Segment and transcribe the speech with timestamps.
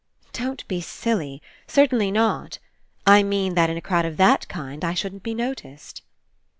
[0.33, 1.43] "Don't be silly!
[1.67, 2.57] Certainly not!
[3.05, 6.01] I mean that in a crowd of that kind I shouldn't be noticed."